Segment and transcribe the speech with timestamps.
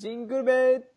[0.00, 0.90] ジングルベル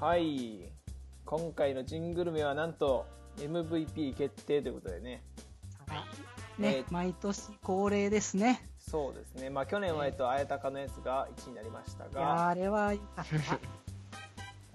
[0.00, 0.72] はい。
[1.24, 3.06] 今回のジングル名はなんと
[3.38, 5.24] MVP 決定ということでね。
[6.58, 8.64] ね、えー毎年恒例ですね。
[8.78, 9.50] そうですね。
[9.50, 12.50] まあ去年はえっと綾鷹のやつが1位になりましたが。
[12.50, 12.92] あれは。
[12.94, 13.00] で、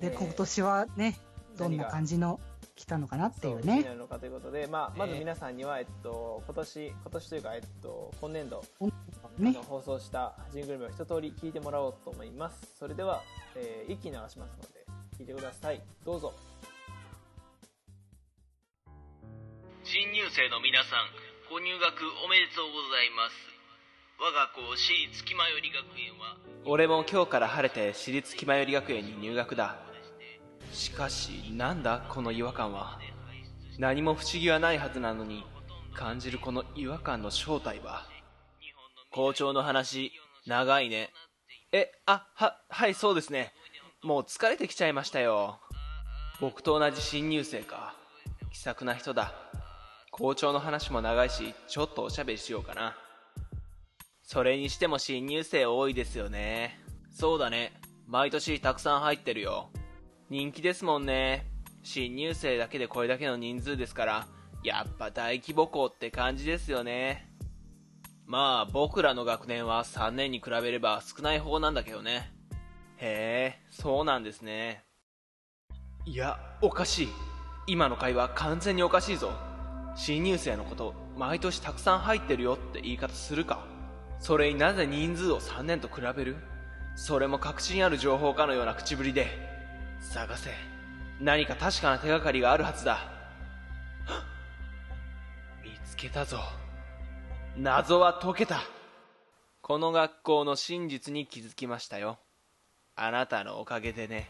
[0.01, 0.13] えー。
[0.17, 1.17] 今年はね、
[1.57, 2.41] どんな感じの
[2.81, 3.61] 来たのかなっていうね。
[3.61, 3.91] そう気にな。
[3.91, 9.53] るのかということで、まあ、まず皆さんには、えっと、今年今年というか、えっと、今年度あね。
[9.53, 12.75] の、放送したジングル名を一通り聞いてもらおうと思います。
[12.79, 13.21] それでは、
[13.55, 14.85] えー一気に流しますので
[15.19, 15.81] 聞いてください。
[16.03, 16.33] どうぞ。
[19.83, 21.09] 新入生の皆さん
[21.49, 21.83] ご入学
[22.25, 23.51] おめでとうございます。
[24.19, 29.90] 我が校私立気まより学園は俺も今日から晴れて私立気まより学園に入学だ
[30.71, 32.99] しかしなんだこの違和感は？
[33.77, 35.43] 何も不思議はないはずなのに
[35.93, 38.05] 感じるこの違和感の正体は？
[39.11, 40.11] 校長の話
[40.45, 41.09] 長いね。
[41.71, 43.53] えあははいそうですね。
[44.03, 45.59] もう疲れてきちゃいましたよ。
[46.39, 47.95] 僕と同じ新入生か。
[48.51, 49.33] 気さくな人だ。
[50.11, 52.95] 校長の話も長いしちょっとおしゃべりしようかな。
[54.23, 56.79] それにしても新入生多いですよね。
[57.13, 57.73] そうだね。
[58.07, 59.69] 毎年たくさん入ってるよ。
[60.31, 61.45] 人気ですもんね。
[61.83, 64.27] 新入生だけでこれだけの人数ですから、
[64.63, 67.29] やっぱ大規模校って感じですよね。
[68.27, 72.31] まあ僕らの学年は3年に比べれば少ない方なんだけどね。
[72.95, 74.85] へえ、そうなんですね。
[76.05, 77.07] いや、おかしい。
[77.67, 79.33] 今の会話完全におかしいぞ。
[79.97, 83.65] 新入生のこと、毎年たくさん入ってるよって言い方するか。
[84.17, 86.37] それになぜ人数を3年と比べる？
[86.95, 89.50] それも確信ある情報かのような口ぶりで
[90.01, 90.51] 探せ。
[91.19, 92.99] 何か確かな手がかりがあるはずだ。
[95.63, 96.39] 見つけたぞ。
[97.55, 98.61] 謎は解けた。
[99.61, 102.17] この学校の真実に気づきましたよ。
[102.95, 104.29] あなたのおかげでね。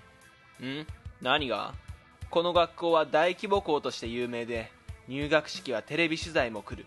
[0.61, 0.85] ん？
[1.21, 1.73] 何が？
[2.29, 4.71] この学校は大規模校として有名で
[5.07, 6.85] 入学式はテレビ取材も来る。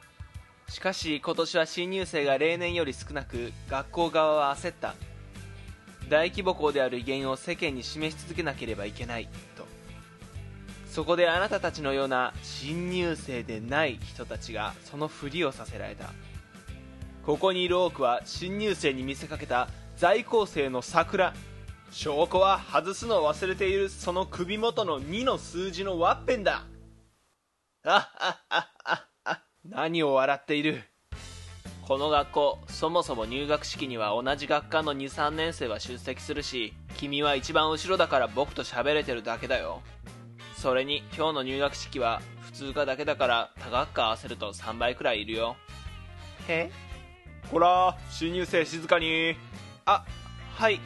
[0.68, 4.94] しかし今年は新入生が例年より少なく学校側は焦った
[6.08, 9.66] 大規模校である威厳を世間に示し続けなければいけないと。
[10.86, 16.10] そこであなたたちのような新入生でない人たちがそのふりをさせられた。
[17.26, 21.34] ここにいる多くは新入生に見せかけた在校生の桜。
[21.90, 26.64] 証拠は外すのを忘れているその首元の2の数字のワッペンだ。
[27.84, 28.68] あっあっあっ
[29.24, 29.32] あ。
[29.32, 30.82] っ何を笑っている。
[31.86, 39.82] この学校そもそも入学式には同じ学科の23年生は出席するし君は一番後ろだから僕と喋れてるだけだよ。
[40.56, 45.56] それに今日の入学式は普通科だけだから多学科合わせると3倍くらいいるよ。
[46.48, 46.70] へ
[47.50, 49.36] こら新入生静かに。
[49.84, 50.06] あ
[50.54, 50.80] はい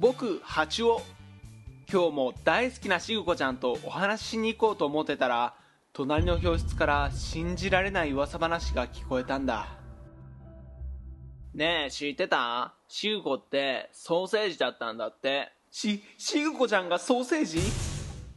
[0.00, 1.02] 僕八尾
[1.92, 5.52] 今日も大好きなしぐこちゃんとお話ししに行こうと思ってたら
[5.92, 9.66] 隣の教室から信じられない噂話が聞こえたんだ。
[11.52, 12.72] ねえ知ってた？
[12.88, 15.52] しぐこってソーセージだったんだって。
[15.70, 17.60] ししぐこちゃんがソーセージ？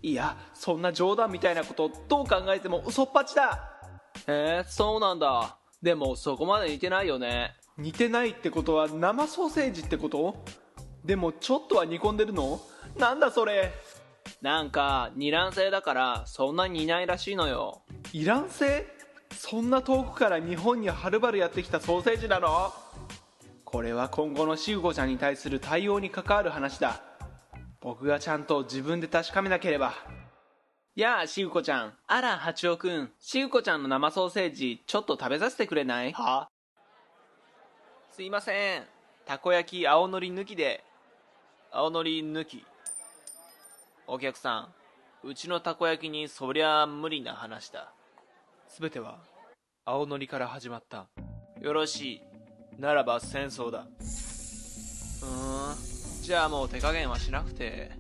[0.02, 3.72] いやそんな冗談みたいなことどう考えても嘘っぱちだ。
[4.28, 5.56] へえそうなんだ。
[5.82, 7.54] でもそこまで似てないよね。
[7.78, 10.36] 似てないってことは生ソーセージってこと？
[11.06, 12.62] でもちょっとは煮込んでるの？
[12.98, 13.72] なんだそれ？
[14.42, 17.82] なんか二卵性だからそんなにいないらしいのよ。
[18.14, 18.88] イラン製
[19.36, 22.72] そんな遠くから日本にはるばるやってきたソーセージなの
[23.66, 27.02] これは今後のシグコちゃんに対する対応に関わる話だ。
[27.82, 29.94] 僕がちゃんと自分で確かめなければ。
[30.96, 31.94] やあシグコちゃん。
[32.08, 33.12] あら八尾くん。
[33.20, 36.14] シグコちゃんの生ソーセージちょっと食べさせてくれない？
[36.14, 36.48] は？
[38.12, 38.84] すいません。
[39.26, 40.84] たこ焼き青のり抜きで
[41.76, 42.64] 青のり抜き。
[44.06, 44.70] お客さ
[45.24, 47.92] んうちのたこ焼きにそりゃ無理な話だ。
[48.80, 49.18] 全ては
[49.84, 51.08] 青のりから始まった。
[51.60, 52.22] よろしい。
[52.80, 53.80] ならば戦争だ。
[53.80, 56.22] うーん。
[56.22, 57.94] じゃあもう手加減はしなくて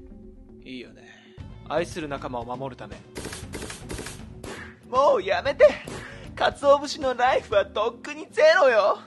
[0.64, 1.10] いいよね。
[1.68, 2.96] 愛する仲間を守るため。
[4.88, 5.68] もうやめて。
[6.36, 9.00] 鰹節のライフはとっくにゼロよ。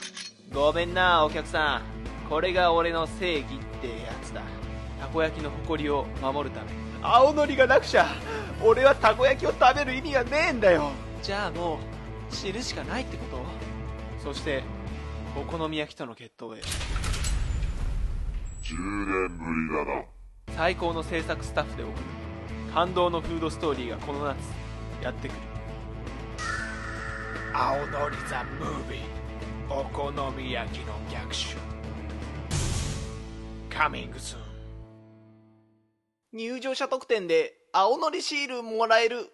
[0.52, 2.28] ごめんなお客さん。
[2.28, 3.48] これが俺の正義っ
[3.80, 4.15] てや
[5.00, 6.68] たこ焼きの誇りを守るため。
[7.02, 8.06] 青のりがなくちゃ
[8.62, 10.90] 俺はたこ焼きを食べる意味がねえんだよ。
[11.22, 11.78] じゃあも
[12.30, 13.44] う死ぬしかないってこと？
[14.22, 14.62] そして
[15.36, 16.62] お好み焼きとの決闘へ。
[18.62, 18.74] 10
[19.06, 19.44] 年ぶ
[19.74, 20.02] りだな。
[20.56, 21.96] 最高の制作スタッフで送る。
[22.74, 24.36] 感動のフードストーリーがこの夏
[25.02, 25.38] やってくる。
[27.54, 29.00] 青のりザ・ムービー
[29.72, 31.56] お好み焼きの逆襲。
[33.70, 34.45] カミングスーン
[36.36, 39.32] 入場者特典で青のりシールもらえる。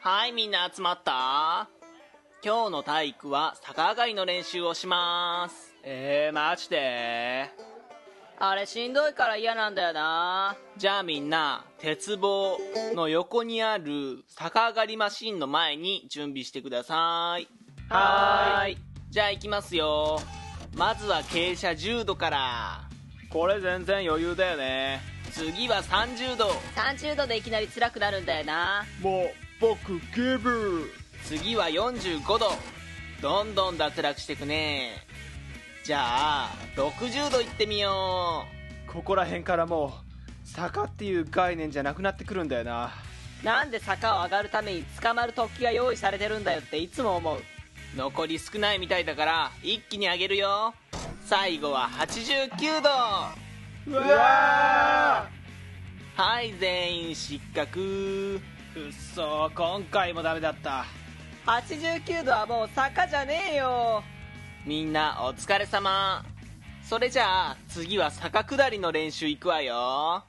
[0.00, 1.68] はいみんな集まった？
[2.42, 5.74] 今日の体育は逆上がりの練習をします。
[5.84, 7.50] えー、マジで？
[8.38, 10.56] あれしんどいから嫌なんだよな。
[10.78, 12.56] じゃあみんな鉄棒
[12.94, 17.46] の横にある逆上がりマシンの前に準備してください。
[17.90, 18.78] はーい。
[19.10, 20.20] じゃあ行きますよ。
[20.74, 22.81] まずは傾斜10度から
[23.32, 25.00] これ全然余裕だよね。
[25.30, 26.50] 次は30度。
[26.76, 28.84] 30度でいきなり辛くなるんだよな。
[29.00, 30.90] もう僕ギブ。
[31.24, 32.50] 次は45度。
[33.22, 35.06] どんどん脱落してくね。
[35.82, 38.44] じゃあ60度いってみよ
[38.86, 42.92] ここら辺からもう坂っていう概念じゃなくなってくるんだよな。
[43.42, 47.38] うなんで坂を上がるために捕まる突起が用意されてるんだよっていつも思う。
[47.96, 50.74] 残り少ないみたいだから一気に上げるよ
[51.32, 52.90] 最後は89度。
[53.90, 55.26] うわ
[56.14, 57.80] はい全員失格。
[57.80, 58.34] ー
[58.76, 60.84] うっそ今回もダメだった。
[61.46, 64.04] 89度はもう坂じゃねえよ。
[64.66, 66.22] みんなお疲れ様。
[66.82, 70.24] それじゃあ次は坂下りの練習行くわよ。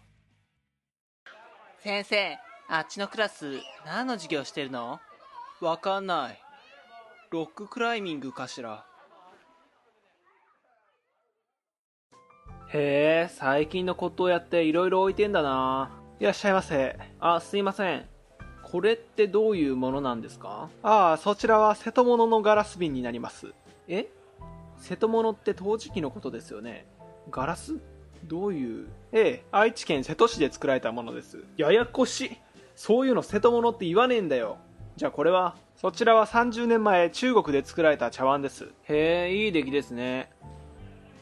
[1.80, 2.40] 先生
[2.70, 5.02] あっちのクラス何の授業してるの？
[5.60, 6.42] わかんない。
[7.30, 8.86] ロッククライミングかしら
[12.74, 15.92] へえ最近の骨董屋って色々置いてんだな。
[16.20, 16.98] いらっしゃいませ。
[17.20, 18.06] あすいません。
[18.64, 20.70] これってどういうものなんですか？
[20.81, 23.54] ああそちらは瀬戸物のガラス瓶になります。
[23.88, 24.08] え？
[24.78, 26.88] 瀬戸物って陶磁器のことですよね。
[27.30, 27.78] ガラス？
[28.24, 28.88] どういう？
[29.12, 31.44] ええ愛知県瀬戸市で作られたものです。
[31.58, 32.38] ややこしい。
[32.75, 34.58] そういうの瀬戸物って言わねえんだよ。
[34.96, 38.70] じゃあこれはそちらは30年前中国で作られた茶碗です。
[38.90, 40.31] へえいい出来ですね。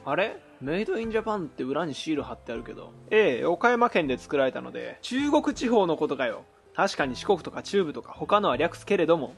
[0.05, 0.41] あれ？
[0.61, 2.93] メイドインジャパンって裏にシール貼ってあるけど。
[3.09, 6.45] ええ岡山県で作られたので中国地方のことかよ。
[6.75, 9.33] 確かに四国とか中部とか他のは略すけれども。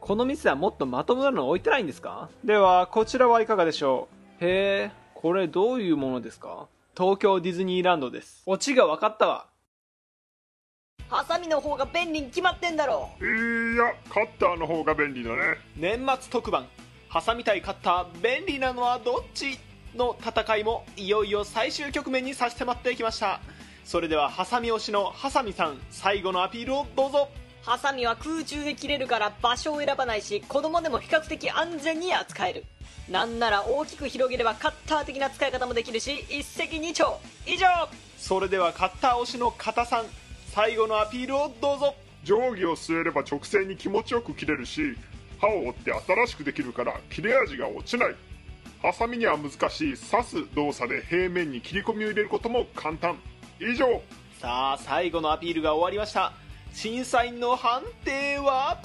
[0.00, 2.28] この店はもっとまともなの置いてないんですか？
[2.44, 4.08] ではこちらはいかがでしょ
[4.40, 4.44] う？
[4.44, 6.68] へえこれどういうものですか？
[6.96, 8.42] 東京ディズニーランドです。
[8.46, 9.46] オチが分かったわ。
[11.08, 15.36] ハサミの方が便利に決まってんだろいやカッターの方が便利だね。
[15.76, 16.66] 年末特番。
[17.12, 19.58] 挟みたいカッター便利なのはどっち？
[19.96, 23.40] の戦いもいよいよ最終局面に差し迫っていきました。
[23.84, 27.28] それではハサミ推しのハサミさん最後のアピールをどうぞ。
[27.62, 32.64] ハサミは空中で切れるから場所を選ばないし子供でも比較的安全に扱える。
[33.08, 37.10] なんなら大きく広げればカッター的な使い方もできるし一石二鳥。
[37.46, 37.66] 以上。
[38.18, 40.04] それではカッター推しの片さん
[40.52, 41.94] 最後のアピールをどうぞ。
[42.24, 44.96] 定規を据えれば直線に気持ちよく切れるし
[45.38, 48.16] 刃を折って新しくできるから切れ味が落ちない
[48.82, 49.94] ハサミには難しい。
[49.96, 53.18] 刺す動作で平面に切り込みを入れることも簡単。
[53.58, 54.02] 以上。
[54.38, 56.32] さあ最後のアピールが終わりました。
[56.72, 58.78] 審査員の判定は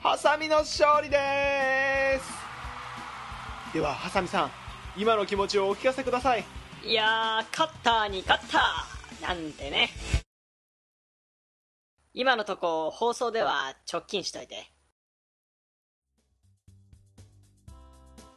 [0.00, 2.30] ハサミの勝利です。
[3.72, 4.50] ではハサミさん
[4.96, 6.44] 今の気持ちをお聞かせください。
[6.84, 9.26] いやーカッターにカッター。
[9.26, 9.88] なんてね。
[12.12, 14.70] 今のとこ放送では直近しといて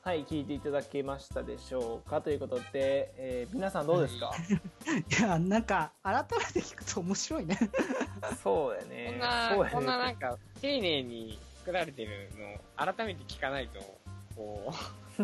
[0.02, 2.22] はい、聞いていただけましたでしょうか？
[2.22, 4.32] ということで、えー皆さんどうですか？
[5.20, 6.22] いや、なんか、改め
[6.54, 7.58] て聞くと面白いね。
[8.44, 9.10] そうやね。
[9.12, 13.80] こんな、ねこんななんか、丁寧に作られてるのを改めて聞かないと、
[14.36, 14.74] こ
[15.20, 15.24] う、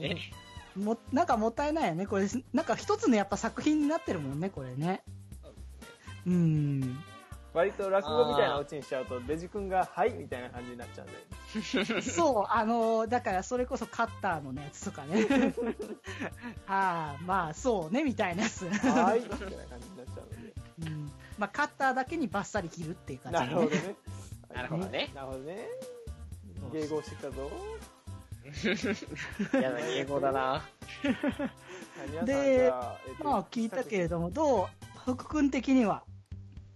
[0.00, 0.16] え、
[0.76, 2.06] も、なんかもったいないよね。
[2.06, 5.02] これ、なんか一つのやっぱ作品になってるもんね、これね。
[6.26, 6.98] うん。
[7.52, 12.02] 割と落語みたいなオチにしちゃうと、デジ君が、はいみたいな感じになっちゃうんで。
[12.02, 15.54] そう、あのだからそれこそカッターのやつとかね。
[16.68, 18.66] ああ、まあそうね、みたいなやつ。
[18.68, 20.54] はいみたいな感じになっちゃうので。
[20.86, 21.12] うん。
[21.38, 23.96] まあカッターだけにバッサリ切るっていう感じ、なるほどね。
[24.54, 25.10] なるほどね。
[25.14, 25.68] なるほどね。
[26.72, 27.50] 迎合してきたぞ。
[29.60, 30.62] やだ、英語だな。
[32.24, 32.72] で
[33.22, 35.12] まあ聞いたけれども、どう？
[35.12, 36.02] 福君的には？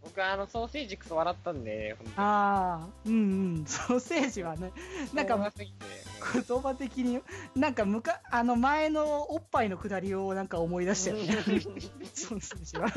[0.04, 2.14] 僕はあの、ソーセージクソ笑ったんで、本当に。
[2.18, 3.16] ああ、うんう
[3.62, 4.72] ん、 ソーセージはね、
[5.14, 7.20] なんか言葉的に、
[7.56, 11.60] なんかむか、あの前のおっぱいのくだりをなんか思い出したよね。
[12.12, 12.88] ソーセージは。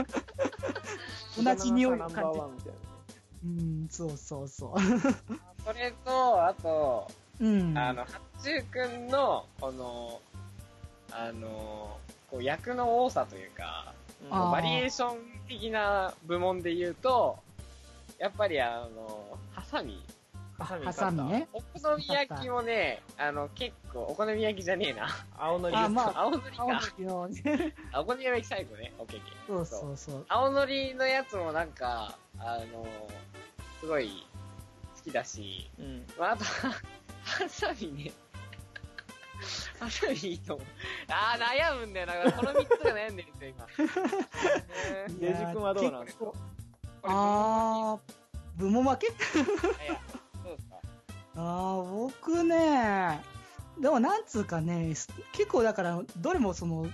[1.41, 2.87] 同じ匂いを感じナンバーワンみたいなね。
[3.45, 4.79] うん、そうそうそう。
[5.63, 7.07] それと、あと、
[7.39, 7.77] うん。
[7.77, 10.19] あの、八中くんの、この、
[11.11, 11.97] あの、
[12.29, 13.93] こう役の多さというか、
[14.29, 17.39] バリエーション的な部門で言うと、
[18.19, 20.01] やっぱりあの、ハサミ。
[20.57, 21.47] ハサミハサミね。
[21.53, 25.07] お好み焼きもね、あの、結構、お好み焼きじゃねえな。
[25.37, 26.81] 青のりあまあ 青のり青か。
[26.97, 27.75] 森のね。
[27.91, 28.93] あお好み焼き最後ね。
[28.97, 29.47] オッケーオッケー。
[29.47, 30.25] そうそうそう。
[30.27, 32.87] 青のりのやつもなんか、あの、
[33.79, 34.25] すごい
[34.95, 36.43] 好きだし、うんまあ、あと、
[37.23, 38.11] ハサミね。
[39.79, 40.67] ハサミいいと思う。
[41.09, 42.31] あー、悩むんだよな。
[42.31, 43.67] この3つが悩んでるんですよ、今。
[45.19, 46.39] デジ君はどうなんですかこれ
[47.03, 47.99] あー、
[48.57, 49.07] 部門負け？
[51.35, 53.21] あー、僕ね、
[53.79, 56.87] でもなんつうかね、す結構だから、どれもその、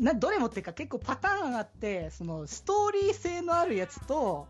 [0.00, 4.46] ななどれもっていうか結構パターンあって、そのストーリー性のあるやつと、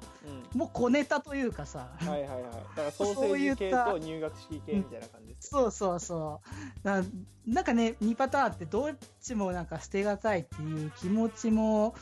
[0.54, 6.40] うもう小ネタというかさ、んはいはいはいだからソーセージ系と入学式系みたいな感じそうそうそ
[6.84, 6.86] う。
[6.86, 7.02] な
[7.46, 11.94] なんかね、2パターンあって、どっちもなんか捨てがたいっていう気持ちも、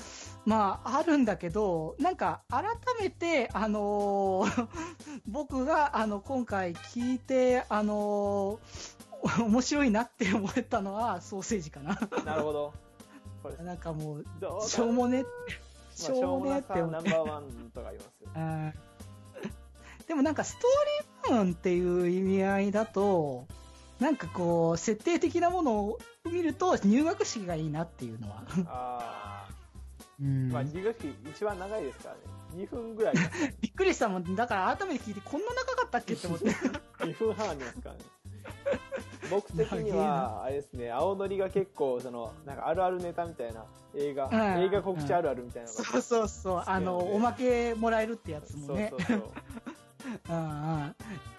[0.44, 2.64] まあ、あるんだけど、なんか改
[3.00, 4.68] めて、あのー
[5.26, 8.98] 僕が、あの、今回聞いて、あのー
[9.44, 11.98] 面白いなって思えたのはソーセージかな。
[12.24, 12.72] なるほど。
[13.42, 13.64] これ。
[13.64, 14.24] なんかもう、
[14.62, 18.74] しょうもねって、まあしょうもねって思っナンバーワンとか言いますようん
[20.08, 23.46] でもなんかストーリー部分っていう意味合いだと、
[24.00, 28.42] なんかこう、設定的なものを見ると入学式がいいなっていうのは。
[28.66, 29.48] あ
[30.20, 30.48] うん。
[30.50, 32.20] あまあ入学式一番長いですからね。
[32.56, 33.14] 2分ぐらい
[33.60, 34.34] びっくりしたもん。
[34.34, 36.46] だから改めて聞いてこんな長かったっけって思って。
[37.04, 38.00] 2分半ありますからね。
[39.30, 40.90] 僕的にはあれですね。
[40.90, 43.66] 青のりが結構そのなんかあるあるネタみたいな。
[43.94, 44.62] 映画、うん。
[44.62, 46.62] 映画告知あるあるみたいなのがそうそうそう。
[46.64, 48.90] あの、おまけもらえるってやつもね。
[48.90, 49.30] そうそうそう
[50.28, 50.40] うんう
[50.86, 50.94] ん。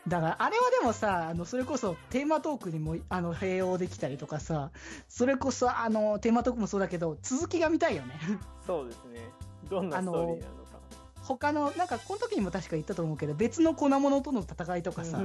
[0.07, 4.71] だから、あれはでもさ、あの、それこそテーマトークにも、あの、併用できたりとかさ、
[5.07, 8.19] それこそ、あの、テーマトークもそうだけど、続きが見たいよね。
[8.65, 9.21] そうですね。
[9.69, 10.79] どんなストーリーなのか。
[11.21, 15.21] 他の、なんか、この時にも確か言ったと思うけど、別の粉物との戦いとかさ、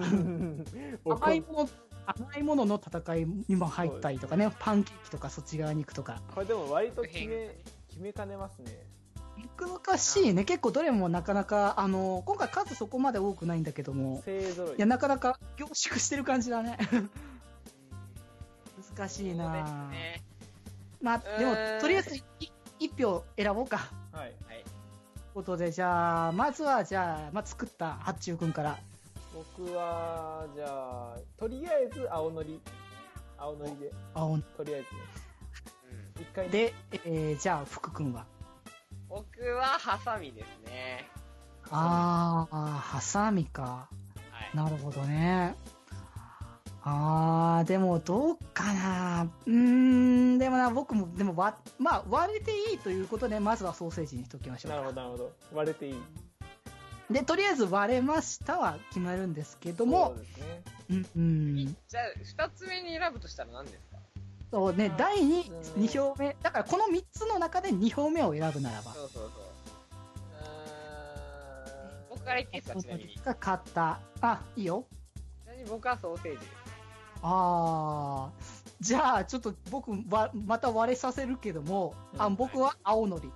[1.05, 1.69] 僕 甘いもの、
[2.07, 6.21] 甘いものの戦いにも入ったりとかね、パンケーキとかそっち側に行くとか。
[6.35, 7.57] これでも割と決め
[7.89, 8.85] 決めかねますね
[9.59, 10.45] 難しいね。
[10.45, 16.79] 結構どれもなかなか、あの、今回数そこまで多くないんだけども、勢ぞろいいや、なかなか凝縮してる感じだね。
[18.97, 19.51] 難しいな
[19.91, 20.23] ね。
[21.01, 22.25] まあ、でもとりあえずい
[22.79, 23.79] 一票選ぼうか。
[24.13, 24.35] はいはい。
[25.35, 28.79] ことで、じゃあ、まずは、じゃあ、まあ、作った八中くんから。
[29.35, 32.61] 僕はじゃあとりあえず青のり
[33.37, 35.01] 青のりで青とりあえずね
[36.17, 38.27] うん一回ねで、えー、じゃあ、福くんは。
[39.15, 41.09] 僕はハサミですね。
[41.71, 43.89] あー、ハサミか。
[44.33, 44.57] はい。
[44.57, 45.55] なるほどね。
[46.83, 49.23] あー、でもどうかな。
[49.47, 49.53] うー
[50.35, 54.77] ん、でもな、僕も、でもわ、まあ、割れていいということで、まずはソーセージにしときましょうか。
[54.79, 56.03] なるほどなるほど割れていい
[57.11, 61.77] で、とりあえず割れましたは決まるんですけどそもう、ですねうん、うん。
[61.89, 63.94] じゃあ、二つ目に選ぶとしたら何ですか？
[64.51, 66.37] そうね、第2、うん二票目。
[66.43, 68.93] だからこの3つの中で2票目を選ぶならば。
[68.93, 69.45] そうそうそう。
[70.41, 73.15] あ僕から言っていいですか、ちなみに。
[73.15, 74.01] ちが勝った。
[74.21, 74.85] あ、いいよ。
[75.47, 76.51] なみに僕はソーセージです。
[77.23, 78.45] あー。
[78.81, 83.33] じゃあ、ちょっと僕、わまた割れさせるけども、あうん僕は青のり。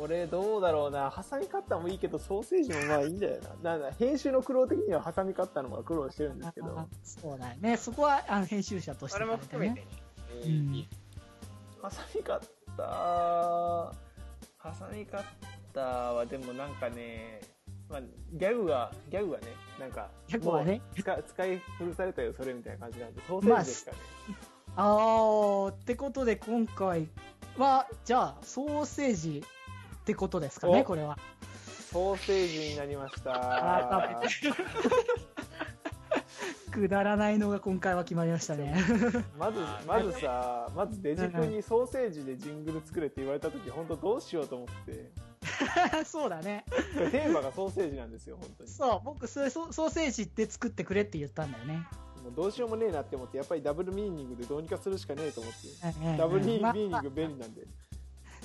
[0.00, 1.10] あ俺どうだろうな。
[1.10, 3.72] ハサミカッターもいいけどソーセージもまあいいんだよな。
[3.72, 6.78] なんだ編集の苦労的にはハサミカッターの方が苦労してるんですけど。
[6.78, 7.76] あ そうだよね。
[7.76, 9.86] そこはあの編集者としてそれも含めて
[11.82, 12.40] ハサミカッ
[12.76, 12.86] ター
[14.58, 15.24] ハサミカッ
[15.72, 17.40] ターはでもなんかね、
[17.88, 19.46] まあ、ギャグがギャグがね
[19.78, 20.74] なんかギャグはね。
[20.78, 23.96] もう使使い古されたよそれみたいな感じなんでソーセージですかね、
[24.76, 27.08] あー、ってことで今回
[27.56, 29.44] は、じゃあ、ソーセージ
[30.10, 31.16] ってことですかね、おこれは。
[31.92, 34.08] ソーセージになりましたあ
[36.70, 38.76] くだらないのが今回は決まりましたね。
[39.36, 45.10] まずまずさまずデジ君にソーセージでジングル作れって言われた時本当どうしようと思って
[46.06, 46.64] そうだね。
[47.10, 51.86] テーマがソーセージなんですよ本当にそう、僕それソ、ソーセージって作ってくれって言ったんだよね。
[52.22, 57.66] もうどうしようもねえなって思ってやっぱりダブルミーニングでどうにかするしかねえと思ってダブルミまあーニング便利なんで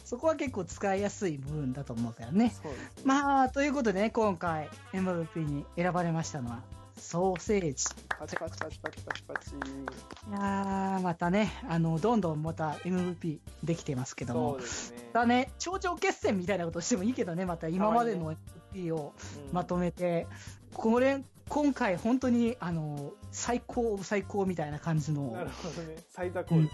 [0.05, 2.53] そこは結構使いやすい部分だと思うからね。
[2.62, 6.62] そうですねまあ、ということでね、今回 MVP に選ばれましたのは、
[6.97, 7.83] ソーセージ。
[8.17, 9.51] パチパチパチパチパチパチ
[10.29, 14.57] いやー、またね、あの、どんどんまた MVP できてますけどそうも。
[14.59, 18.31] ですねだね、頂上決戦みたいなことしてもいいけどね、また今までの
[18.74, 19.13] MVP を
[19.47, 20.27] うんまとめて、
[20.74, 25.95] これ、今回本当に、あの、最高、最高みたいな感じなのる、ほどね。
[26.09, 26.69] 最多コール。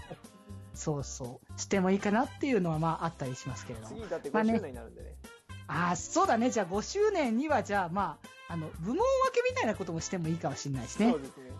[0.74, 3.96] そうそう、してもいいかなっていうのは、まあ、あったりしますけれども。
[3.96, 5.16] 次だって5まあね周年になるんでね。
[5.68, 6.50] ああ、そうだね。
[6.50, 11.20] じゃあ5周年には、じゃあまあ、あの、部門分けみたいなこともしてもいいかもしれないですねそう。
[11.20, 11.50] ですね。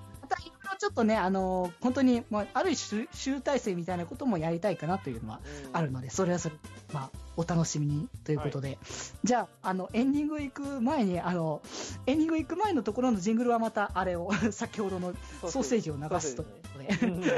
[0.83, 5.77] ちょっとね、あのー本当に、まあ、ある種、集大成みたいなこともやりたいかなというのはうん。
[5.77, 6.57] あるので、それはそれ、
[6.93, 8.79] まあ、お楽しみにということで、
[9.23, 11.63] じゃあ、あの、エンディング行く前に、あの、
[12.07, 15.15] エンディング行く前のところのジングルはまた、あれを、 先ほどの
[15.49, 17.33] ソーセージを流すということで、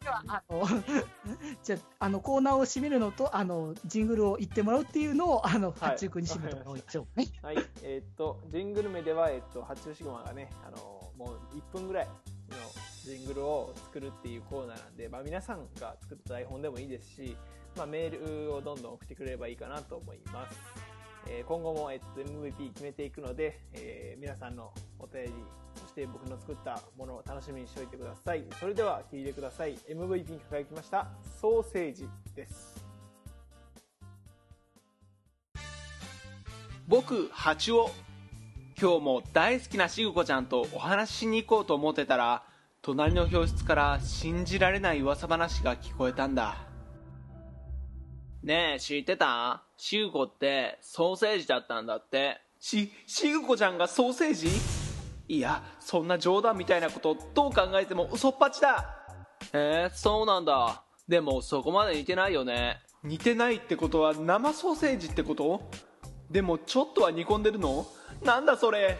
[0.00, 0.64] では、あの、
[1.64, 5.80] じゃあ、あの、コーナーを締めるのと、あの、ジングルを言ってもらうっていうのを、あの、はい。
[5.80, 6.78] 八中君に締めてもらおう。
[6.78, 7.26] でしょうね。
[7.42, 12.12] はい、えーっと、ジングル名では、えーっと、八中シグマがね、あのもう1分ぐらいの
[13.04, 17.36] ジングルを作るっていうコーナーなんで、まあ、皆さんが作った台本でもいいですし、
[17.76, 20.58] まあ、メールをどんどん送ってくれればいいかなと思います。
[21.26, 25.32] えー今後も、えっと、MVP 決めていくので、えー皆さんのお便り、
[25.74, 28.44] そして僕の作ったものを楽しみにしておいてください。
[28.60, 29.76] それでは聞いてください。
[29.88, 31.08] MVP に輝きました、
[31.40, 32.84] ソーセージです。
[36.86, 37.90] 僕、ハチオ。
[38.80, 42.42] 今日も大好きなしぐこちゃんとお話ししに行こうと思ってたら、
[42.86, 46.66] 隣の教室から信じられない噂話が聞こえたんだ。
[48.42, 49.62] ねえ、知ってた？
[49.78, 52.42] しぐこってソーセージだったんだって。
[52.60, 54.48] し、しぐこちゃんがソーセージ？
[55.28, 58.84] いや、そんな冗談みたいなことどう考えても嘘っぱちだ
[59.54, 60.82] えー、そうなんだ。
[61.08, 62.80] でもそこまで似てないよね。
[63.02, 65.62] 似てないってことは生ソーセージってこと？
[66.30, 67.86] でもちょっとは煮込んでるの？
[68.22, 68.98] なんだそれ？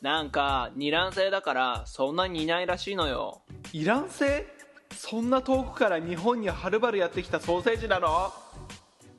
[0.00, 3.42] なんか二卵性だからそんなにいないらしいのよ。
[3.72, 4.46] イラン製
[4.94, 8.32] そんな遠くから日本にはるばるやってきたソーセージなの？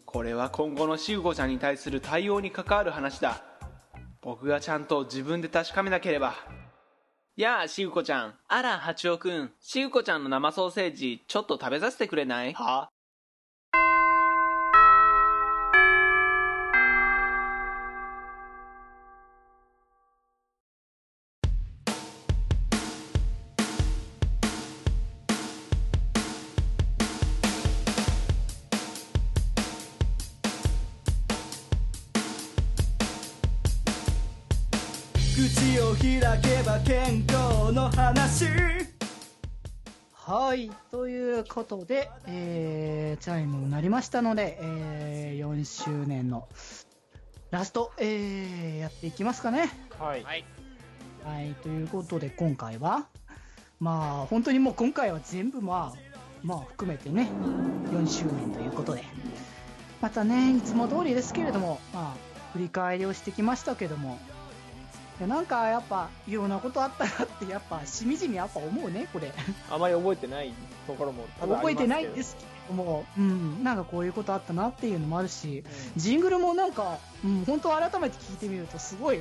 [0.06, 3.44] これは今後のしぐこちゃんに対する対応に関わる話だ。
[4.22, 6.34] 僕がちゃんと自分で確かめなければ。
[7.36, 8.34] やあしぐこちゃん。
[8.48, 9.52] あら八尾くん。
[9.60, 12.54] しぐこちゃんの生ソーセージちょっと食べさせてくれない？
[12.54, 12.90] は？
[36.90, 38.46] 健康の話
[40.12, 40.72] はい。
[40.90, 46.48] ということで、えー、チャイムになりましたので、えー、4周年の
[47.52, 49.70] ラスト、えー、やっていきますかね。
[50.00, 50.24] はい。
[50.24, 50.46] はい。
[51.24, 51.54] はい。
[51.62, 53.06] ということで、今回は、
[53.80, 56.00] まあ、本当にもう今回は全部まあ、
[56.42, 57.30] まあ含めてね、
[57.92, 59.04] 4周年ということで、
[60.02, 64.18] またね、いつも通りですけれども、まあ、振り返りをしてきましたけども、
[65.20, 69.34] いやなんかやっぱ、いろんなことあったなって、やっぱ、しみじみやっぱ思うね、これ。
[69.70, 70.54] あまり覚えてない
[70.88, 75.66] ところも覚えてないんですけども、うん、なんかこういうことあったなっていうのもあるし、
[75.98, 79.20] ジングルもなんか、うん、本当改めて聞いてみるとすごい、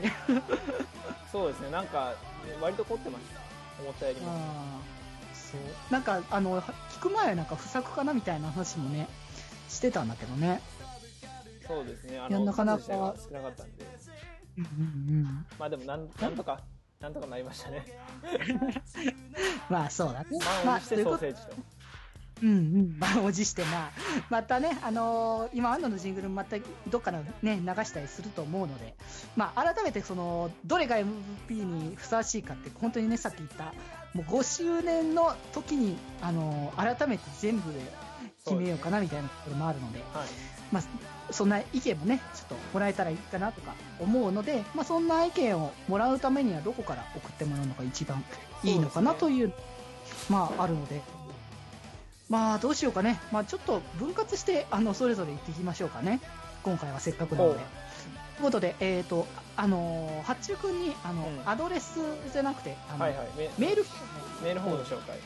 [1.33, 2.15] そうですね、なんか、
[2.61, 3.41] 割と凝ってました。
[3.83, 4.33] 思ったよりも。
[5.35, 5.93] そう。
[5.93, 9.09] なんか、あの、聞く前はなんか不作かなみたいな話もね、
[9.69, 10.61] してたんだけどね。
[11.67, 13.85] そうですね、あの、なかなか少なかったんで。
[14.59, 16.61] うんうんまあでもなん、なんとか、
[17.01, 17.85] なんとかなりましたね。
[18.49, 19.73] うん。
[19.73, 20.27] まあそうだね。
[20.65, 21.79] まあ、満を持してソーセージと。
[22.43, 23.91] うんうん、満を持してな、
[24.31, 26.57] またね、あのー今、安野のジングル、また
[26.89, 28.95] どっかのね、流したりすると思うので、
[29.37, 33.75] まあ、改めてその、どれが MVP にふさわしいかって、本当にね、さっき言った、
[34.15, 37.81] もう5周年の時に、あのー改めて全部で
[38.45, 40.58] 決めようかなみたいなところもあるので、はい。
[40.73, 48.25] まあ、そんな意見もね、ちょっともらえたらいいかなとか思うので、まあ、そんな意見をもらうためには、どこから送ってもらうのが一番
[48.65, 49.53] いいのかなという、
[50.29, 51.01] まあ、あるので、
[52.29, 53.21] まあ、どうしようかね。
[53.33, 56.21] まあ、ちょっと分割して、あの、それぞれ行っていきましょうかね。
[56.63, 57.59] 今回はせっかくなので。
[57.59, 57.65] とい
[58.41, 59.27] うことで、えっ、と、
[59.57, 61.99] あのー、八中君に、あの、うんアドレス
[62.33, 63.29] じゃなくて、あの、はいはい。
[63.37, 63.85] メメール
[64.45, 65.19] メールフォームの紹介。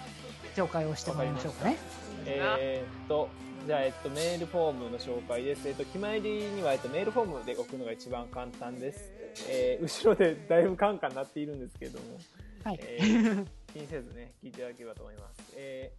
[0.54, 1.76] 紹介をしてもらいましょうかね。
[2.24, 3.28] えーっと、
[3.66, 5.68] じゃあ、えっと、メールフォームの紹介です。
[5.68, 9.12] えっと、決まりには、えっと、メールフォームで送るのが一番簡単です。
[9.48, 12.18] えー後ろでだいぶカンカン鳴っているんですけれども、
[12.64, 12.78] はい。
[12.82, 15.52] えー気にせずね、聞いていただければと思います。
[15.56, 15.92] え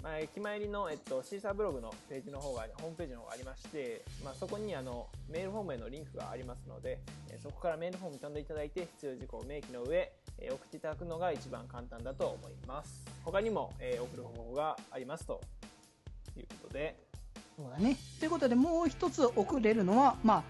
[0.00, 6.98] ーまあ、決まりの、えっと、シーサーブログのページの方が、ホームページの方がありまして、まあ、そこにあのメールフォームへのリンクがありますので、
[7.30, 13.04] えーそこからメールフォームに飛んでいただいて、必要事項を明記の上、えー送っていただくのが一番簡単だと思います。
[13.24, 15.40] 他にも、えー送る方法がありますと
[16.40, 16.96] いうことで、
[17.56, 17.96] そうだね。
[18.18, 20.42] ということで、もう一つ送れるのは、まあ、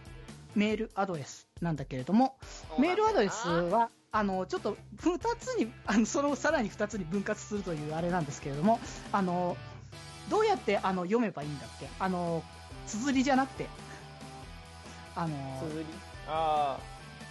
[0.55, 2.37] メールアドレスなんだけれども、
[2.79, 8.79] メールアドレスは、あの、ちょっと、二つに、あの、そのさらに二つに分割するというあれなんですけれども、
[9.11, 9.57] あの、
[10.29, 11.88] どうやって、あの、読めばいいんだっけ？
[11.99, 12.42] あの、
[12.87, 13.66] 綴りじゃなくて、
[15.16, 15.29] あの、
[15.61, 15.87] 綴り？
[16.29, 16.79] あ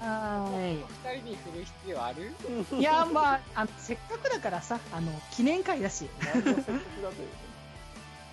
[0.00, 0.78] 二
[1.20, 2.32] 人に振る必要ある
[2.78, 2.82] い。
[2.82, 6.08] や、まあ、あの、せっかくだからさ、あの、記念会だし。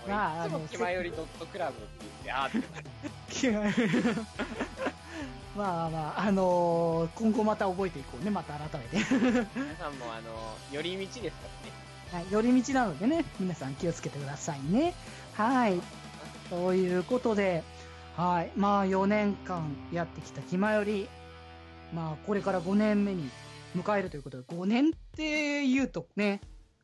[0.08, 2.64] まあいつもあの気まよりドットクラブって言って、あーっ
[3.42, 3.72] てなる。
[5.56, 8.98] まあまあ、あのー今後また覚えていこうね、また改めて。
[9.56, 11.48] 皆さんもあの、寄り道ですか
[12.12, 12.22] らね。
[12.24, 14.94] はい、寄り道なのでね、皆さん気をつけてくださいね。
[15.34, 15.80] はい。
[16.50, 17.64] ということで、
[18.18, 18.52] はい。
[18.56, 21.08] まあ、4年間やってきた気まより、
[21.94, 23.30] まあ、これから5年目に
[23.76, 26.42] 迎えるということで、5年って言うとね、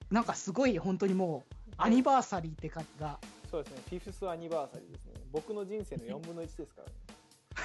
[0.09, 5.13] なんかすごい本当にもう、アニバーサリーって感じが、そうですね、フィフスアニバーサリーですね。
[5.31, 6.93] 僕の人生の4分の1ですからね。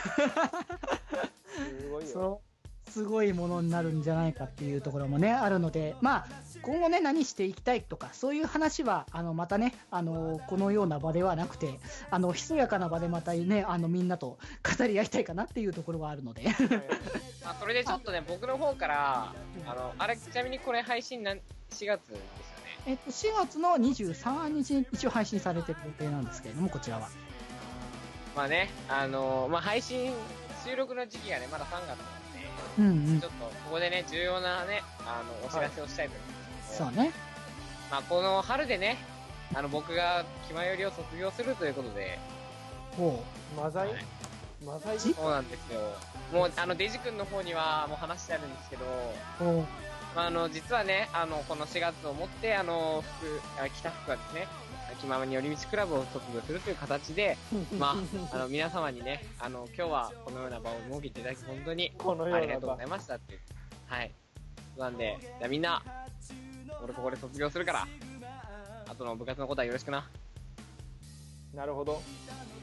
[0.07, 2.11] すごいよ。
[2.12, 2.40] そ
[2.87, 6.27] う、すごいものになるんじゃないかっていうところもね、あるので、まあ、
[6.62, 11.79] 今後ね、何していきたいとか、そういう話は、あの、またね、あの、このような場ではなくて、
[12.11, 14.38] あの、ひそやかな場でまたね、あの、みんなと
[14.79, 16.45] 語り合いたいかなっていうところはあるので。
[17.45, 19.35] まあ、それでちょっとね、僕の方から、
[19.66, 22.23] あの、あれ、ちなみにこれ配信なん4月ですよね？
[22.87, 27.09] えっと、4月の23日に一応配信されてる予定なんですけれども、こちらは。
[28.37, 30.12] まあね、あのまあ配信、
[30.64, 33.29] 収録の時期がね、まだ3月なんで、うんうんちょ。
[33.29, 36.77] っとここでね、重要なね、あの、お知らせをしたいと思います。
[36.77, 37.12] そうね。
[37.90, 38.99] まあこの春でね、
[39.55, 42.18] あの、僕が気まよりを卒業するということで、
[42.99, 43.25] ほ
[43.57, 44.05] マザイはい
[44.64, 45.81] マザイじそうなんですよ。
[46.33, 48.85] もう、あの、デジ君の方にはもう話してあるんですけど、
[49.40, 49.44] う。
[49.44, 49.64] ほう。
[50.14, 54.46] まあ、あの、実はね、あの、この4月をもって、あの、福、あ北福はですね、
[55.01, 57.37] 気ままに寄り道クラブを卒業するという形で、
[57.79, 57.95] まあ、
[58.33, 61.93] あの、皆様にね、あの、今日はこのような場を設けていただき、本当に
[62.35, 63.41] ありがとうございましたっていう。
[63.87, 64.13] はい。
[64.79, 65.83] なんで、じゃあみんな、
[66.83, 67.89] 俺ここで卒業するから、
[68.89, 70.09] あとの部活のことはよろしくな。
[71.55, 72.03] なるほど。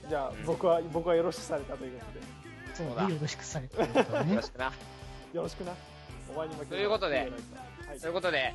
[0.07, 2.43] じゃあ、僕は、僕はよろしくされたということで。
[2.73, 4.41] そうだよろしくされてることだねよろ。
[4.41, 4.65] しくな。
[4.65, 4.71] よ
[5.43, 5.73] ろしくな。
[6.33, 7.31] お前にもということで
[7.87, 8.53] はいということで、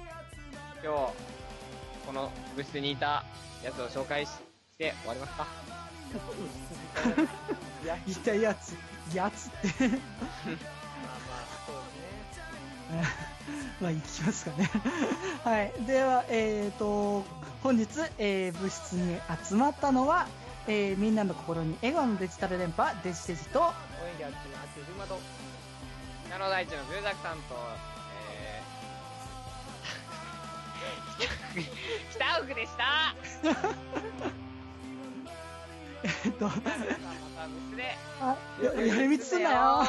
[0.82, 1.12] 今日、
[2.06, 3.24] この部室にいた
[3.64, 4.36] やつを紹介しし
[4.78, 5.46] て終わりますか。
[7.82, 8.76] いや、言ったやつ、
[9.14, 9.88] やつって。
[9.88, 13.04] ま あまあ、そうね。
[13.80, 14.70] まあ、行きますかね。
[15.44, 15.72] はい。
[15.84, 17.24] では、えっ、と、
[17.62, 20.28] 本日、えー部室に集まったのは、
[20.68, 23.72] えーみんなの心に笑顔のデジタル電波、デジデジと、応
[24.14, 25.18] 援やってる八島と。
[26.28, 27.97] 北の大地のブーザクさんと、えー、
[32.10, 33.14] 北奥でした。
[36.24, 37.96] えっと、また部室で。
[38.20, 39.84] あ、ややりみつすんなよ。